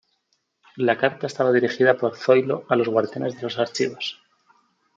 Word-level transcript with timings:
La 0.77 0.97
carta 0.97 1.27
estaba 1.27 1.51
dirigida 1.51 1.95
por 1.95 2.17
Zoilo 2.17 2.65
a 2.69 2.75
los 2.75 2.87
guardianes 2.87 3.35
de 3.35 3.43
los 3.43 3.59
archivos. 3.59 4.19